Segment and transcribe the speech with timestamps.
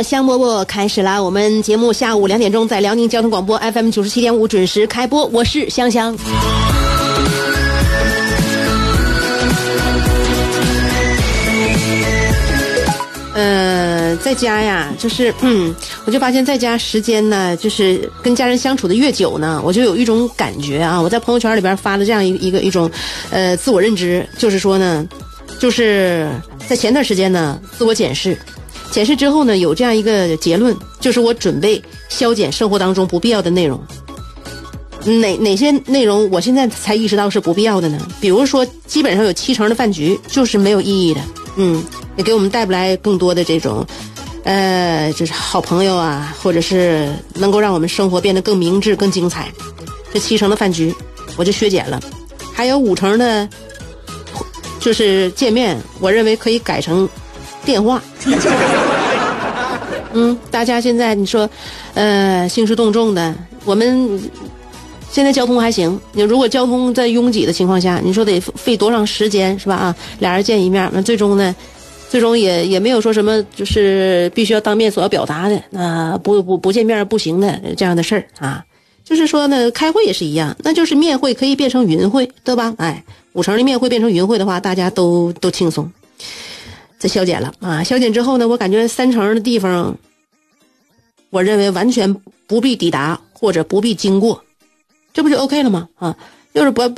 [0.00, 1.20] 香饽饽开始啦！
[1.20, 6.16] 我们节目下午两点钟在辽宁交通广播 FM 九十七点五准时开播，我是香香。
[13.34, 21.00] 呃，在家呀，就是嗯，我就发现在家时间呢，就是跟家人相处的越久呢，我就有一种感觉啊。
[21.00, 22.88] 我在朋友圈里边发了这样一一个一种，
[23.30, 25.04] 呃，自我认知，就是说呢，
[25.58, 26.30] 就是
[26.68, 28.38] 在前段时间呢，自我检视。
[28.92, 33.80] 检视之后呢，有这样一个结论，就是我准备削减生活当中不必要的内容。
[35.04, 37.98] 哪哪些内容我现在才意识到是不必要的呢？
[38.20, 41.20] 比如说，基本上有七成的饭局就是没有意义的，
[41.56, 41.82] 嗯，
[42.16, 43.84] 也给我们带不来更多的这种，
[44.44, 49.50] 呃，就是好朋友啊，或者是能够让我们生活变得更明智、更精彩。
[50.12, 50.94] 这七成的饭局
[51.36, 51.98] 我就削减了，
[52.52, 53.48] 还有五成的，
[54.78, 57.08] 就是见面，我认为可以改成
[57.64, 58.02] 电话。
[60.14, 61.48] 嗯，大家现在你说，
[61.94, 64.20] 呃，兴师动众的，我们
[65.10, 65.98] 现在交通还行。
[66.12, 69.74] 你如果交通在拥挤的情况下，你说得费多长时间是吧？
[69.74, 71.56] 啊，俩人见一面，那最终呢，
[72.10, 78.62] 最终也也没有说什么，就是必须要当面所要表达的，那不不不见面不行的这样的事儿啊。
[79.02, 82.74] 就是说呢，开会也是一样，那就是面会可以变成云会，对吧？
[82.76, 85.90] 哎，五成的面会变成云会的话，大家都都轻松。
[87.02, 87.82] 这消减了啊！
[87.82, 89.98] 消减之后呢，我感觉三成的地方，
[91.30, 92.14] 我认为完全
[92.46, 94.44] 不必抵达或者不必经过，
[95.12, 95.88] 这不就 OK 了吗？
[95.96, 96.16] 啊，
[96.54, 96.94] 就是不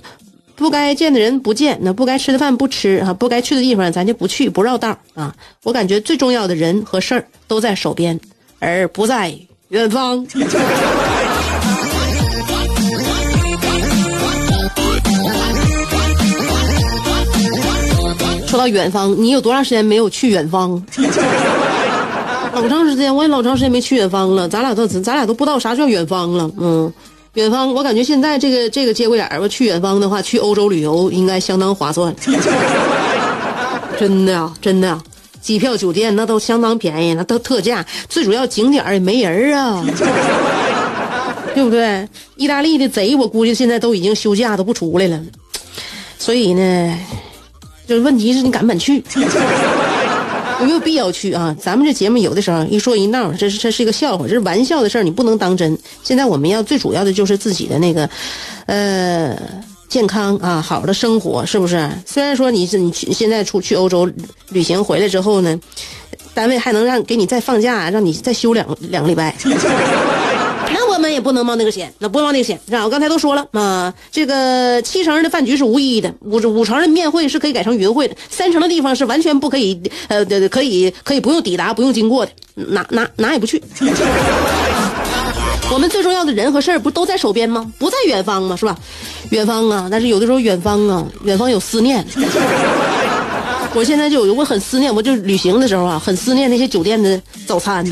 [0.56, 5.34] 不该见的人不见，那不该吃的饭不吃啊，不该去的地方咱就不去，不绕道啊。
[5.62, 8.20] 我感觉最重要的人和事儿都在手边，
[8.58, 9.34] 而不在
[9.68, 10.26] 远方。
[18.54, 20.80] 说到远方，你有多长时间没有去远方？
[22.54, 24.48] 老长时间，我也老长时间没去远方了。
[24.48, 26.48] 咱俩都咱俩都不知道啥叫远方了。
[26.60, 26.92] 嗯，
[27.32, 32.14] 远方，我感觉现在这个这个节骨眼儿吧，去远方的话，去欧洲旅游应该相当划算。
[33.98, 34.96] 真的呀，真的，
[35.40, 37.84] 机票、酒店那都相当便宜，那都特价。
[38.08, 39.84] 最主要景点也没人啊，
[41.56, 42.08] 对不对？
[42.36, 45.20] 意大利的贼，我估计现在都已经休假都不出来了。
[46.20, 46.96] 所以呢。
[47.86, 49.02] 就是问题是你敢不敢去？
[50.60, 51.54] 有没有必要去啊？
[51.60, 55.76] 咱们这节目有的时候一说一闹，这是这是一个笑话，这是玩笑的事儿，你不能当真。
[56.02, 58.08] 现在我们要最主要的就是自己的那个，
[58.66, 59.36] 呃，
[59.88, 61.90] 健康啊，好的生活，是不是？
[62.06, 64.08] 虽然说你是你去现在出去欧洲
[64.48, 65.58] 旅行回来之后呢，
[66.32, 69.34] 单位还能让给你再放假，让你再休两两个礼拜。
[71.14, 72.60] 也不能冒那个险，那不冒那个险。
[72.66, 72.84] 是吧？
[72.84, 83.62] 我刚才都说了啊，这个七成的饭局是无意义的，五五成的面会是可以改成云会的，三成的地方是完全不可以，呃，对对可以可以不用抵达，不用经过的，哪哪哪也不去。
[85.72, 87.72] 我们最重要的人和事儿不都在手边吗？
[87.78, 88.54] 不在远方吗？
[88.54, 88.76] 是吧？
[89.30, 92.04] 远方啊，但是有的时候远方啊，远方有思念。
[93.76, 97.84] 我现在就有我很思念，我就旅行的时候啊，很思念那些酒店的早餐。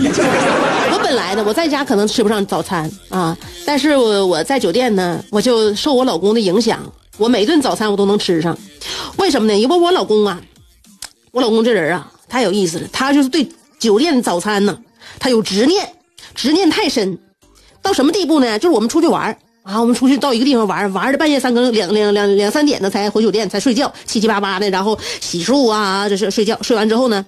[1.40, 6.80] 我在家可能吃不上早餐啊，但是我我在酒店呢，我就受我老公的影响，
[7.16, 8.56] 我每顿早餐我都能吃上。
[9.16, 9.58] 为什么呢？
[9.58, 10.40] 因为我老公啊，
[11.30, 13.48] 我老公这人啊，太有意思了，他就是对
[13.78, 14.78] 酒店早餐呢，
[15.18, 15.88] 他有执念，
[16.34, 17.18] 执念太深，
[17.80, 18.58] 到什么地步呢？
[18.58, 27.24] 就是我们出去玩啊，我们出去到一个地方玩，玩的半夜三更两两两两三点呢才回酒店才睡觉，七七八八的，然后洗漱啊，这是睡觉，睡完之后呢。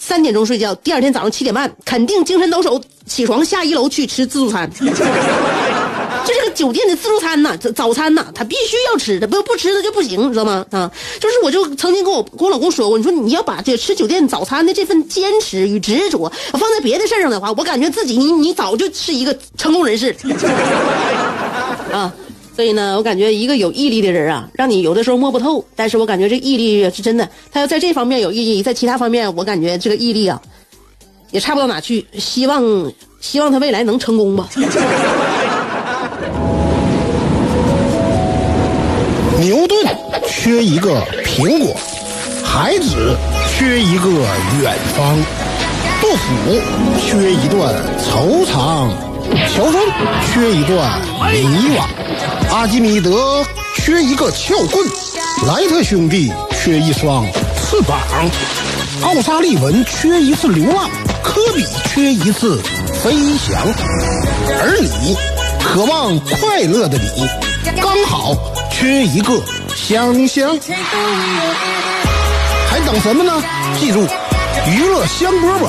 [0.00, 4.70] 三点钟睡觉，第二天早上七点半肯定精神抖擞起床下一楼去吃自助餐。
[4.72, 4.86] 就
[6.24, 10.64] 这个酒店的自助餐呐，早早餐呐，他必须要吃的，不不吃的就不行，知道吗？
[10.70, 20.14] 啊，就是我就曾经跟我跟我老公说过，你说你要把这吃酒店早餐的这份坚持与执着放在别的事儿上的话，我感觉自己你你早就是一个成功人士
[21.92, 22.12] 啊。
[22.58, 27.28] 所以呢，我感觉一个有毅力的人啊，让你有的时候摸不透，但是我感觉这毅力是真的。
[27.52, 30.42] 他要在这方面有毅力，在其他方面，我感觉这个毅力啊，
[31.30, 32.04] 也差不到哪去。
[32.18, 34.48] 希望希望他未来能成功吧。
[39.38, 39.78] 牛顿
[40.26, 41.76] 缺一个苹果，
[42.42, 43.16] 孩子
[43.56, 44.10] 缺一个
[44.60, 45.16] 远方，
[46.00, 46.60] 杜甫
[47.06, 47.72] 缺一段
[48.02, 48.90] 惆怅，
[49.54, 49.80] 乔峰
[50.32, 51.00] 缺一段
[51.32, 51.46] 迷
[51.76, 51.86] 惘，
[52.50, 54.86] 阿基米德缺一个撬棍，
[55.46, 57.24] 莱特兄弟缺一双
[57.56, 57.98] 翅膀，
[59.02, 60.90] 奥沙利文缺一次流浪，
[61.22, 62.60] 科比缺一次
[63.02, 63.62] 飞翔，
[64.60, 65.16] 而你
[65.62, 67.26] 渴望快乐的你，
[67.80, 68.34] 刚好。
[68.70, 69.42] 缺一个
[69.74, 70.56] 香香，
[72.70, 73.42] 还等什么呢？
[73.80, 74.06] 记住，
[74.68, 75.68] 娱乐香饽饽，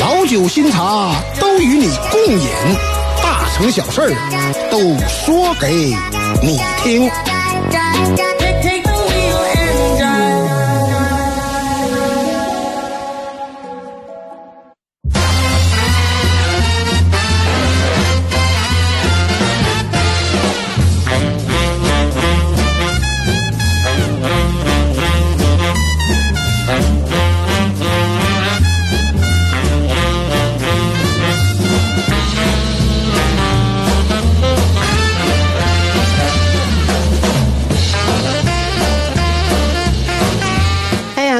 [0.00, 2.48] 老酒新茶都与你共饮，
[3.58, 5.92] 成小事儿都说给
[6.40, 7.10] 你听。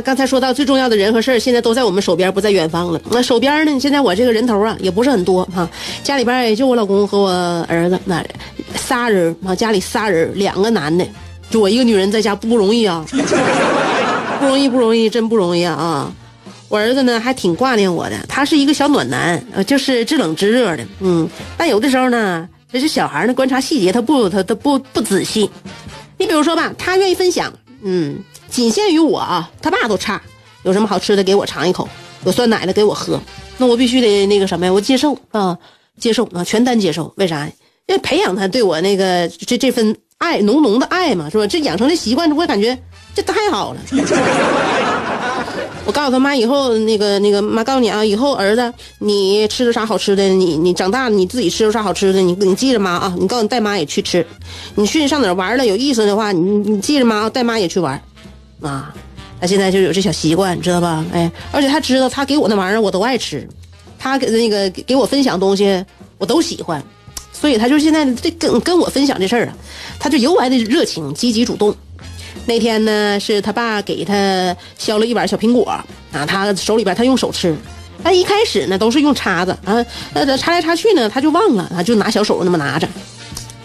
[0.02, 3.00] 刚才说到最重要的人和事儿，现在都在我们手边，不在远方了。
[3.10, 3.78] 那手边呢？
[3.80, 5.68] 现在我这个人头啊，也不是很多哈。
[6.02, 7.30] 家里边也就我老公和我
[7.68, 8.24] 儿子那
[8.76, 11.06] 仨人啊，家里仨人，两个男的，
[11.50, 13.04] 就我一个女人在家不容易啊，
[14.40, 16.12] 不容易不容易，真不容易啊！
[16.68, 21.28] 我儿子呢还挺挂念我的，他是一个小暖男，呃，就是知冷知热的，嗯。
[21.56, 25.50] 但有的时候呢，这是小孩呢，观察细节他不他他不不仔细。
[26.18, 27.52] 你比如说吧，他愿意分享，
[27.82, 28.18] 嗯。
[28.50, 30.20] 仅限于我啊，他爸都差，
[30.62, 31.88] 有什么好吃的给我尝一口，
[32.24, 33.20] 有酸奶的给我喝，
[33.56, 35.56] 那我必须得那个什么呀，我接受啊，
[35.98, 37.12] 接受啊，全单接受。
[37.16, 37.48] 为啥？
[37.86, 41.46] 因为培养他对我那个这这份爱浓浓的爱嘛，是吧？
[41.46, 42.76] 这养成的习惯，我感觉
[43.14, 43.80] 这太好了。
[45.86, 54.26] 我告诉他妈以后那个那个妈告诉你啊，以后儿子你吃的啥好吃的，你你长大了你自己吃的啥好吃的，你你记着妈啊，你告诉你带妈也去吃，
[54.74, 57.98] 你去上哪玩了有意思的话，你你记着妈带妈也去玩。
[58.60, 58.93] 啊，
[59.40, 61.05] 他现在就有这小习惯，知道吧？
[61.12, 63.49] 哎，而且他知道他给我那玩意儿我都爱吃，
[63.99, 65.84] 他给那个给我分享东西
[66.19, 66.82] 我都喜欢，
[67.32, 69.56] 所以他就现在这跟跟我分享这事儿啊，
[69.99, 71.75] 他就尤为的热情、积极、主动。
[72.46, 75.64] 那天呢，是他爸给他削了一碗小苹果
[76.12, 77.55] 啊，他手里边他用手吃，
[78.02, 79.84] 他一开始呢都是用叉子啊，
[80.14, 82.88] 呃，叉来叉去呢他就忘了他，就拿小手那么拿着。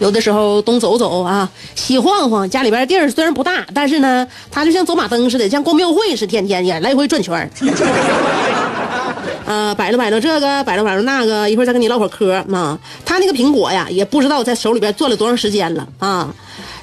[0.00, 7.48] 有的时候东走走啊，西晃晃，家里边地儿虽然不大，但是呢，他就像走马灯似的，像逛庙会似的，天天也来回转圈儿。
[9.46, 12.78] 啊，摆弄摆弄这个，摆弄摆弄那个，一会儿再跟你唠会儿嗑啊。
[13.04, 16.34] 他那个苹果呀，也不知道在手里边攥了多长时间了啊。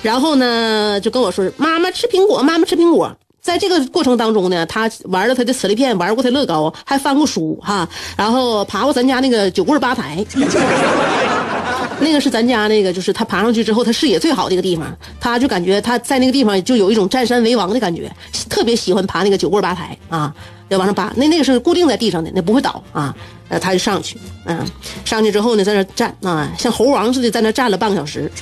[0.01, 3.11] 然后呢，就跟我说：“妈妈吃苹果，妈妈吃苹果。”
[3.41, 10.23] 在这个过程当中呢，他玩了他的磁力片，玩过他乐高，还翻过书哈，然后爬过咱家那个九棍八抬。
[12.01, 14.85] 那个是咱家那个，就是他爬上去之后，他视野最好的一个地方，
[15.19, 18.11] 他就感觉他在那个地方就有一种占山为王的感觉，
[18.49, 20.33] 特别喜欢爬那个九棍吧台啊，
[20.69, 21.13] 要往上爬。
[21.15, 23.15] 那那个是固定在地上的，那不会倒啊。
[23.49, 24.65] 呃，他就上去，嗯，
[25.03, 28.31] 上去之后呢，在那站啊，像猴王似的在那站了半个小时。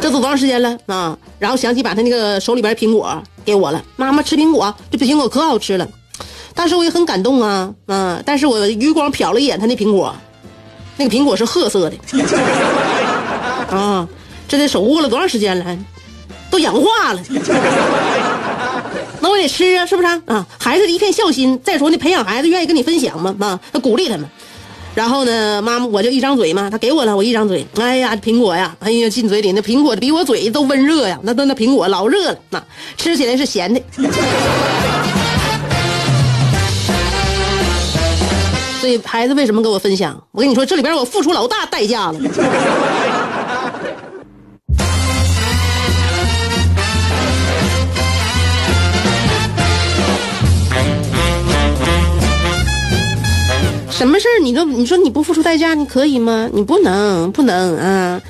[0.00, 1.16] 这都多长时间了啊？
[1.38, 5.88] 然后想起把他那个手里边苹果给我了，妈妈吃苹果，这苹果可好吃了。
[6.54, 10.14] 当时我也很感动啊，啊，但是我余光瞟了一眼他那苹果。
[10.96, 11.96] 那个苹果是褐色的，
[13.70, 14.08] 啊，
[14.48, 15.78] 这得守护了多长时间了，
[16.50, 17.20] 都氧化了，
[19.20, 20.46] 那我得吃啊，是不是啊？
[20.58, 24.28] 孩子的一片孝心，再说那培养孩子愿意跟你分享嘛，啊，他鼓励他们。
[24.94, 32.64] 然后呢，妈妈我就一张嘴嘛，他给我了，我一张嘴，哎呀，苹果呀，哎呀，进嘴里那苹果比我嘴都温热呀，那那那苹果老热了，那
[32.96, 33.78] 吃起来是咸的。
[39.04, 40.22] 孩子为什么跟我分享？
[40.32, 42.20] 我跟你说，这里边我付出老大代价了。
[53.90, 56.50] 什么事儿你都你说你不付出代价，你可以吗？
[56.52, 58.20] 你不能，不能啊！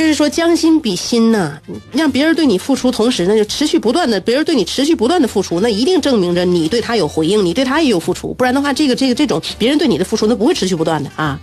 [0.00, 1.60] 就是说将心比心呐、
[1.92, 11.38] 让别人对你付出，同时呢就持续不断的，别人对你持续不断的付出，那一定证明着你对他有回应，你对他也有付出，不然的话，这个这个这种别人对你的付出，那不会持续不断的啊。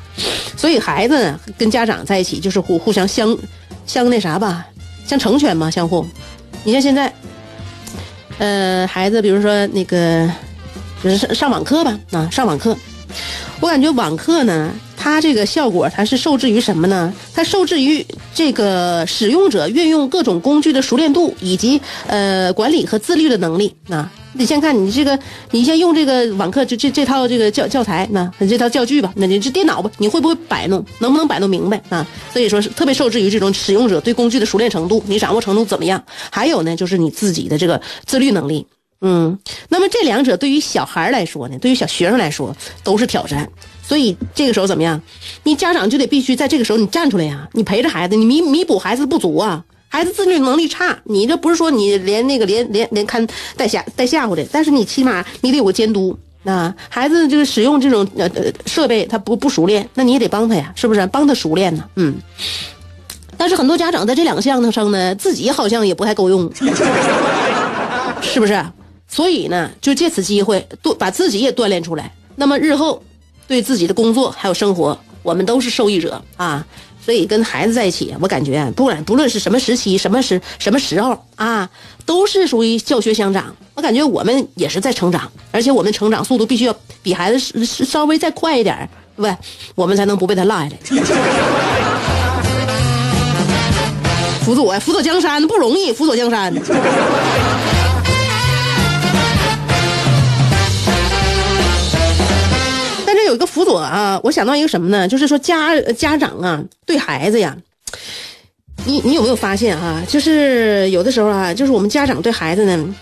[0.56, 3.38] 所以孩子跟家长在一起，就是互互相相
[3.86, 4.66] 相那啥吧，
[5.06, 6.04] 相成全嘛，相互。
[6.64, 7.14] 你像现在，
[8.40, 10.28] 呃，孩子比如说那个，
[11.04, 12.76] 就是上上网课吧，啊，上网课，
[13.60, 14.74] 我感觉网课呢，
[15.08, 17.14] 它这个效果它是受制于什么呢？
[17.34, 24.12] 它受制于这个使用者运用各种工具的熟练度，以及呃管理和自律的能力啊。
[24.34, 25.18] 你先看你这个，
[25.52, 30.86] 你先用这个网课这这这套这个教教材，那这套教具吧，那你这电脑吧，你会不会摆弄？
[31.00, 32.06] 能不能摆弄明白啊？
[32.34, 36.04] 所以说是特别受制于这种使用者对工具的熟练程度，你掌握程度怎么样？
[36.30, 38.68] 还有呢，就是你自己的这个自律能力。
[39.02, 39.38] 嗯，
[39.70, 43.48] 那么这两者对于小孩来说呢，对于小学生来说都是挑战。
[43.84, 45.02] 所以这个时候怎么样？
[45.44, 49.64] 你家长就得必须在这个时候你站出来呀，你陪着孩子，你弥弥补孩子不足啊。
[49.90, 53.26] 孩子自律能力差，你这不是说你连那个连连连看
[53.56, 56.76] 带吓带吓唬的，但是你起码你得有个监督啊。
[56.90, 61.08] 孩子就是使用这种呃呃设备，他不不熟练，那你也得帮他呀，是不是？
[61.08, 62.16] 帮他熟练呢，嗯。
[63.38, 66.52] 但是很多家长在这两个项上呢，自己好像也不太够用，
[68.22, 68.66] 是不是？
[69.08, 72.14] 所以呢，就借此机会，锻把自己也锻炼出来。
[72.36, 73.02] 那么日后，
[73.48, 76.66] 对自己的工作还有生活，我们都是受益者啊。
[77.04, 81.70] 所以跟孩子在一起，我感觉不管不论是什么时期、什么时什么时候啊，
[82.06, 83.56] 都是属于教学相长。
[83.76, 89.38] 我感觉我们也是在成长，而且我们成长速度必须要比孩子稍微再快一点儿，对不？
[89.82, 90.72] 我们才能不被他落下来。
[94.44, 96.54] 辅佐呀，辅佐江山不容易，辅佐江山。
[103.28, 105.08] 有一个辅佐啊，我想到一个什么呢？
[105.08, 107.56] 就是说家家长啊，对孩子呀，
[108.86, 110.02] 你你有没有发现啊？
[110.08, 112.96] 就是有的时候啊，就是我们家长对孩子呢，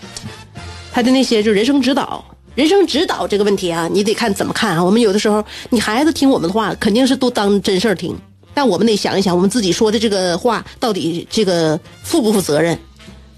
[0.92, 4.84] 他的那些就人生指导，人生指导这个问题啊，你得看怎么看啊。
[4.84, 8.16] 我们有的时候，你孩子听我们的话，肯定是都当真事儿听，
[8.52, 12.76] 但我们得想一想，我们自己说的这个话到底这个负不负责任？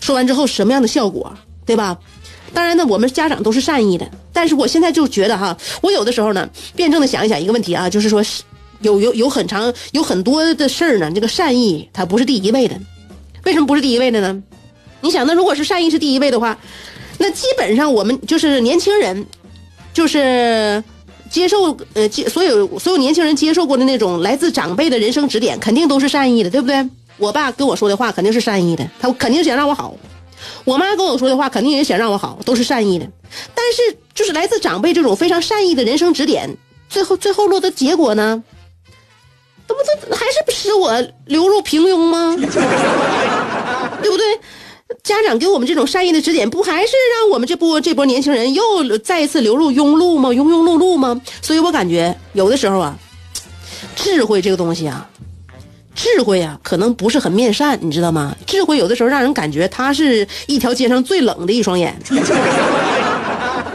[0.01, 1.33] 说完之后什么样的效果，
[1.67, 1.99] 对吧？
[2.55, 8.23] 当然呢，我们家长都是善意的，但是我现在就觉得哈，我有的时候呢，辩证的想一想一个问题啊，就是说，
[8.81, 12.79] 有有有很长有很多的事儿呢，这个善意它不是第一位的，
[13.45, 14.43] 为什么不是第一位的呢？
[15.01, 16.59] 你想，那如果是善意是第一位的话，
[17.19, 19.27] 那基本上我们就是年轻人，
[19.93, 20.83] 就是
[21.31, 26.89] 接受呃接所有所有年轻人接受过的那种来自长辈的人生指点，肯定都是善意的，对不对？
[27.19, 29.95] 我爸跟我说的话肯定是善意的，他肯定想让我好。
[30.65, 33.07] 我妈跟我说的话，肯定也想让我好，都是善意的。
[33.55, 36.57] 但是，就是来自长辈这种非常善意的人生指点，
[36.89, 38.43] 最后最后落的结果呢，
[39.67, 42.37] 这不这还是使我流入平庸吗？
[44.03, 44.25] 对不对？
[45.03, 50.31] 家长给我们这种善意的指点，不还是让我们这波这波年轻人又再一次流入庸碌吗？
[50.31, 51.21] 庸庸碌碌吗？
[51.43, 52.97] 所以我感觉有的时候啊，
[53.95, 55.07] 智慧这个东西啊。
[55.99, 58.37] 智慧啊，可能不是很面善，你知道吗？
[58.47, 61.93] 智慧有的时候让人感觉他是一条街上最冷的一双眼。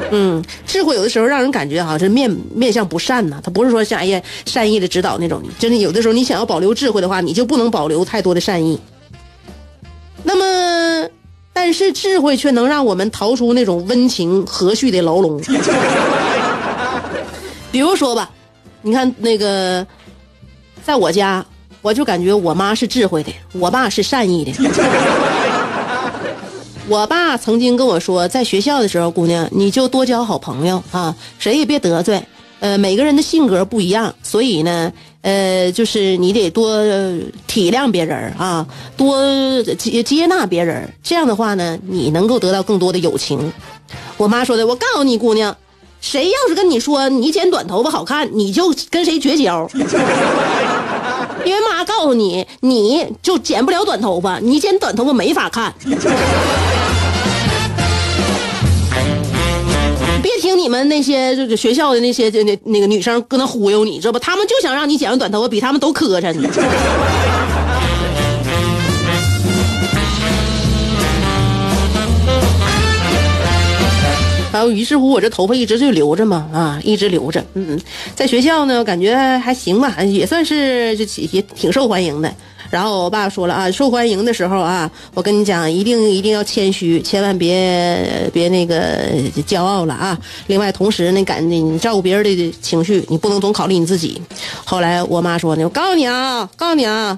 [0.09, 5.43] 嗯，智慧有的时候让人感觉好像是面面相不善呐，他不是说像哎呀善意的指导那种。
[5.59, 8.79] 真的有的时候你想要保留智慧的话，你就不能保留太多的善意。
[10.23, 11.09] 那么，
[11.51, 15.41] 但是智慧却能让我们逃出那种温情和煦的牢笼。
[17.69, 18.29] 比如说吧，
[18.81, 19.85] 你看那个，
[20.85, 21.45] 在我家。
[21.83, 24.51] 我就感觉我妈是智慧的，我爸是善意的。
[26.89, 32.23] 我爸曾经跟我说，在学校的时候，姑娘你就多交好朋友啊，谁也别得罪。
[32.59, 36.71] 呃，每个人的性格不一样，所以呢，呃，就是你得多
[37.47, 40.89] 体谅别人啊，多接接纳别人。
[41.03, 43.51] 这样的话呢，你能够得到更多的友情。
[44.15, 45.55] 我妈说的，我告诉你，姑娘，
[45.99, 49.69] 谁要是跟你说你剪短头发好看，你就跟谁绝交。
[51.45, 55.73] 因为妈告诉你，你就剪不了短头发，你剪短头发没法看。
[60.21, 64.19] 别听你们那些就是学校的那些那那个女生搁那忽悠你，知道不？
[64.19, 66.33] 他们就想让你剪完短头发比他们都磕碜。
[74.53, 77.43] 然后，于是乎我这头发一直就留着嘛，啊，一直留着。
[77.55, 77.81] 嗯，
[78.13, 82.31] 在学校呢，感觉还行吧，也算是就也挺受欢迎的。
[82.69, 89.09] 然后我爸说了啊，受欢迎的时候啊，我跟你讲，一定一定要谦虚，千万别别那个
[89.47, 90.15] 骄傲了啊。
[90.45, 94.21] 另外，同时呢，感你照顾别人的情绪，你不能总考虑你自己。
[94.63, 97.17] 后来我妈说呢，我告诉你啊，告诉你啊，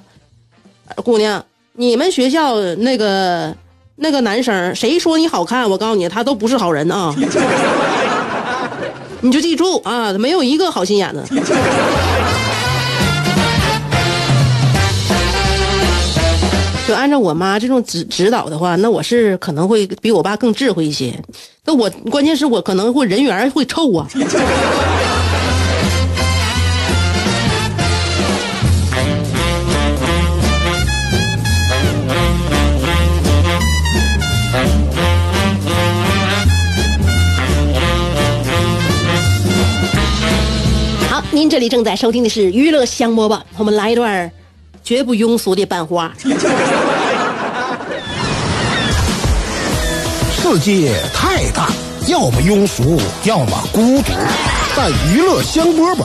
[1.04, 3.54] 姑娘，你们学校那个
[3.98, 7.16] 那个男生，谁说你好看，我告诉你，他都不是好人啊。
[9.22, 11.24] 你就记住啊，没有一个好心眼子。
[16.86, 21.18] 就按照我妈这种指指导的话，那我是可能会比我爸更智慧一些。
[21.64, 24.08] 那我关键是我可能会人缘会臭啊。
[41.46, 44.32] 您这里正在收听的是娱乐香饽饽，我们来一段
[44.84, 46.12] 绝不庸俗的版花。
[50.42, 51.70] 世界太大，
[52.08, 54.12] 要么庸俗，要么孤独。
[54.75, 56.04] 但娱乐香饽饽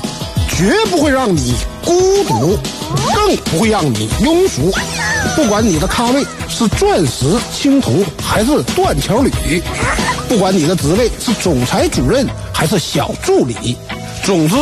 [0.51, 2.59] 绝不会让你孤独，
[3.17, 4.71] 更不会让你庸俗。
[5.35, 9.31] 不管你的咖位是钻石、青铜还是断桥铝，
[10.29, 13.75] 不管你的职位是总裁、主任还是小助理，
[14.23, 14.55] 总之，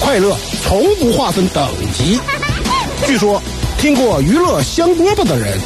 [0.00, 2.18] 快乐从不划分等级。
[3.06, 3.40] 据说，
[3.78, 5.58] 听过娱乐香饽饽的人，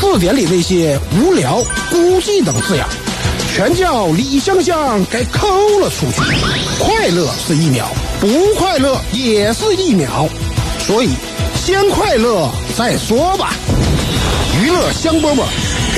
[0.00, 2.86] 字典里那些无聊、孤寂等字眼，
[3.52, 5.48] 全叫李香香给抠
[5.80, 6.20] 了出去。
[6.78, 7.86] 快乐是一秒，
[8.20, 10.28] 不快乐也是一秒，
[10.86, 11.10] 所以
[11.56, 13.54] 先快乐再说吧。
[14.62, 15.42] 娱乐香饽饽，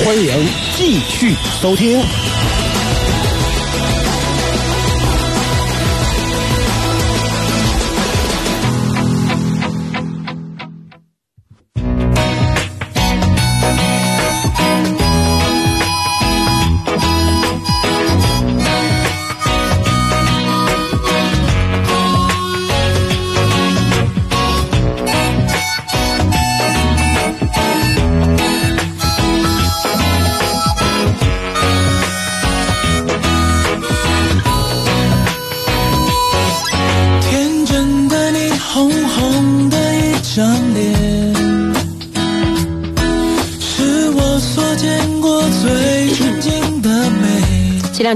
[0.03, 2.01] 欢迎继续收听。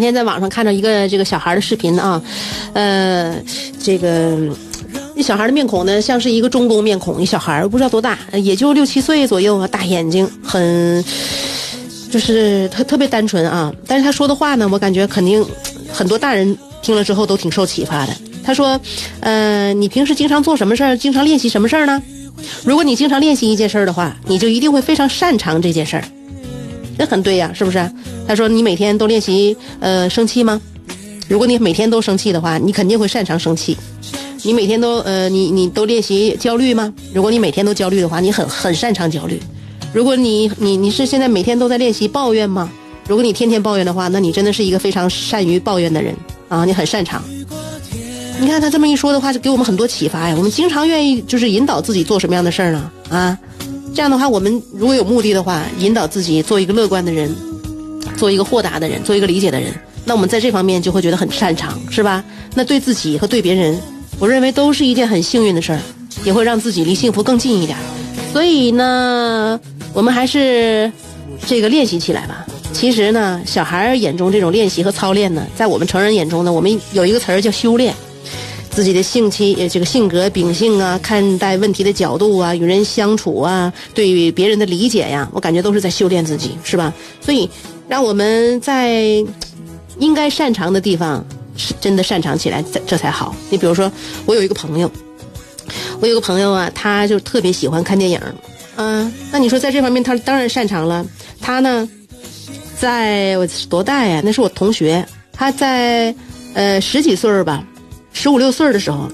[0.01, 2.19] 两天在网上看到一个这个小孩的视频啊，
[2.73, 3.35] 呃，
[3.79, 4.35] 这个
[5.13, 11.05] 那小孩的面孔呢，像是一个中东面孔，一小孩不知道多大，也就六七岁左右啊，大眼睛，很
[12.09, 13.71] 就是特特别单纯啊。
[13.85, 15.45] 但是他说的话呢，我感觉肯定
[15.93, 18.17] 很多大人听了之后都挺受启发的。
[18.43, 18.81] 他说，
[19.19, 20.97] 呃，你平时经常做什么事儿？
[20.97, 22.01] 经常练习什么事儿呢？
[22.65, 26.03] 如果你经常练习一件事儿的话，你就一定会非常擅长这件事儿。
[27.01, 27.91] 这很对呀，是不是？
[28.27, 30.61] 他说你每天都练习呃生气吗？
[31.27, 33.75] 如果你每天都生气的话，你肯定会擅长生气。
[34.43, 36.93] 你每天都呃你你都练习焦虑吗？
[37.11, 39.39] 如果你每天都焦虑的话，你很很擅长焦虑。
[39.91, 42.69] 如果你你你是现在每天都在练习抱怨吗？
[43.07, 46.15] 如果你天天抱怨的话，那你真的是一个非常善于抱怨的人
[46.49, 47.23] 啊，你很擅长。
[48.39, 50.35] 你看他这么一说的话，就给我们很多启发呀。
[50.37, 52.91] 我们经常愿意就是引导自己做什么样的事儿呢？
[53.09, 53.37] 啊，
[53.93, 57.35] 这样的话，我们如果有目的的话，引导自己做一个乐观的人，
[58.17, 59.73] 做一个豁达的人，做一个理解的人，
[60.05, 62.23] 那我们在这方面就会觉得很擅长，是吧？
[62.55, 63.77] 那对自己和对别人，
[64.17, 65.79] 我认为都是一件很幸运的事儿，
[66.23, 67.77] 也会让自己离幸福更近一点。
[68.31, 69.59] 所以呢，
[69.93, 70.89] 我们还是
[71.45, 72.45] 这个练习起来吧。
[72.71, 77.93] 其实呢，小孩儿眼中这种练习和操练呢，在我们成人眼中呢，我们有一个词儿叫修炼。
[78.71, 86.93] 自己的性气，这个性格、秉性啊，看待问题的角度啊，与人相处啊，对于别人的理解呀，我感觉都是在修炼自己，是吧？
[87.19, 87.49] 所以，
[87.89, 89.23] 让我们在
[89.99, 91.23] 应该擅长的地方，
[91.57, 93.35] 是真的擅长起来，这才好。
[93.49, 93.91] 你比如说，
[94.25, 94.89] 我有一个朋友，
[95.99, 98.19] 我有个朋友啊，他就特别喜欢看电影，
[98.77, 101.05] 嗯，那你说在这方面他当然擅长了。
[101.41, 101.89] 他呢，
[102.79, 104.21] 在我多大呀？
[104.23, 106.15] 那是我同学，他在
[106.53, 107.67] 呃十几岁吧。
[108.13, 109.09] 十五六岁的时候，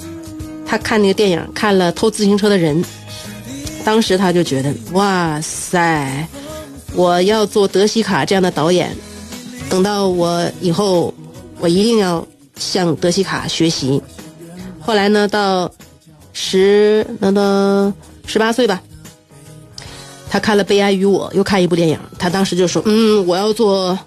[0.66, 2.84] 他看那个电影，看了《偷自行车的人》，
[3.86, 6.28] 当时他就觉得，哇塞，
[6.94, 8.94] 我要做德西卡这样的导演，
[9.70, 11.14] 等到我以后，
[11.60, 12.26] 我一定要
[12.58, 14.02] 向德西卡学习。
[14.82, 15.72] 后来呢，到
[16.34, 17.94] 十那到
[18.26, 18.82] 十八岁吧，
[20.30, 23.98] 他看了《悲哀与我》，又看一部电影，他当时就说，嗯，我要做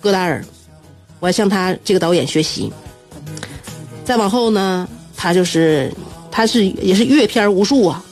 [0.00, 0.44] 戈达尔，
[1.20, 2.70] 我要向他这个导演学习。
[4.06, 5.92] 再往后呢，他就是
[6.30, 8.02] 他是也是阅片无数啊，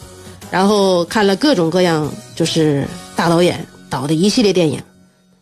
[0.51, 4.83] 然后看了各种各样就是大导演导的一系列电影，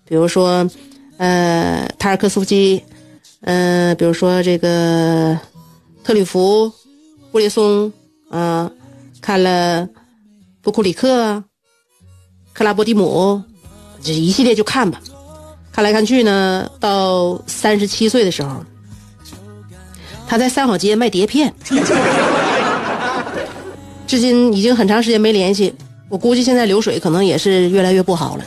[0.04, 0.68] 比如说
[1.16, 2.82] 呃塔尔科夫斯基，
[3.40, 5.38] 嗯，比如说这个
[6.04, 6.70] 特里弗、
[7.30, 7.90] 布列松，
[8.28, 8.70] 啊，
[9.22, 9.88] 看了
[10.60, 11.42] 布库里克、
[12.52, 13.42] 克拉波蒂姆，
[14.02, 15.00] 这一系列就看吧。
[15.72, 18.62] 看来看去呢，到三十七岁的时候，
[20.32, 21.52] 他在三好街卖碟片，
[24.08, 25.74] 至今已经很长时间没联系。
[26.08, 28.44] 我估计现在流水可能也是越来越不好了。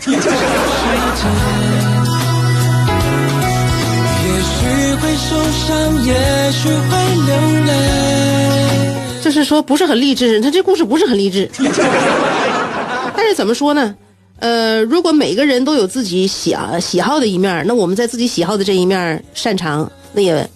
[9.21, 11.47] 就是说不是很励志，他这故事不是很励志。
[13.15, 13.93] 但是怎么说呢？
[14.39, 20.49] 呃，如果每个人都有自己喜喜好的一面，那我们在自己喜好的这一面擅长，那也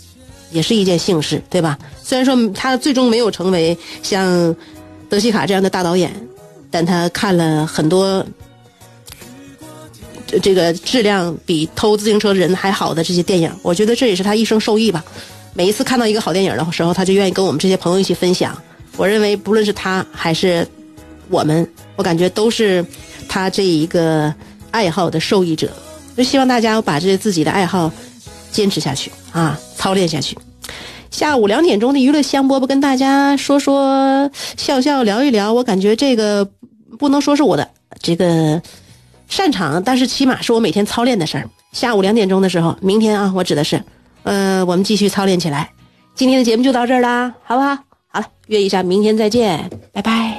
[0.52, 1.78] 也是一件幸事，对吧？
[2.04, 4.56] 虽然说他最终没有成为像
[5.10, 6.12] 德西卡这样的大导演，
[6.72, 8.26] 但他看了很多
[10.42, 15.04] 这个质量比偷自行车人还好的这些电影，我觉得这也是他一生受益吧。
[15.54, 18.56] 每一次看到一个好电影的时候，他就愿意跟我们这些朋友一起分享。
[18.98, 20.68] 我认为，不论是他还是
[21.30, 22.86] 我们，我感觉都是
[23.28, 24.34] 他这一个
[24.72, 25.72] 爱好的受益者。
[26.16, 27.92] 就希望大家把这些自己的爱好
[28.52, 30.38] 坚持下去啊，操练下去。
[31.12, 36.48] 下午两点钟的娱乐香饽饽跟大家说说笑笑聊一聊，我感觉这个
[36.98, 37.68] 不能说是我的
[38.02, 38.62] 这个
[39.28, 41.50] 擅长，但是起码是我每天操练的事儿。
[41.72, 43.84] 下午两点钟的时候，明天啊，我指的是，
[44.24, 45.72] 呃，我们继续操练起来。
[46.16, 47.76] 今天的节目就到这儿啦，好不好？
[48.10, 50.38] 好了，约一下，明天再见，拜拜。